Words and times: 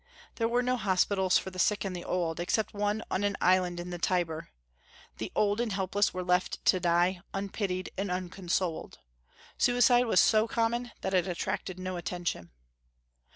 There 0.37 0.47
were 0.47 0.63
no 0.63 0.77
hospitals 0.77 1.37
for 1.37 1.51
the 1.51 1.59
sick 1.59 1.85
and 1.85 1.95
the 1.95 2.03
old, 2.03 2.39
except 2.39 2.73
one 2.73 3.03
on 3.11 3.23
an 3.23 3.37
island 3.39 3.79
in 3.79 3.91
the 3.91 3.99
Tiber; 3.99 4.49
the 5.19 5.31
old 5.35 5.61
and 5.61 5.71
helpless 5.73 6.11
were 6.11 6.23
left 6.23 6.65
to 6.65 6.79
die, 6.79 7.21
unpitied 7.35 7.91
and 7.99 8.09
unconsoled. 8.09 8.97
Suicide 9.59 10.07
was 10.07 10.19
so 10.19 10.47
common 10.47 10.89
that 11.01 11.13
it 11.13 11.27
attracted 11.27 11.77
no 11.77 11.97
attention. 11.97 12.49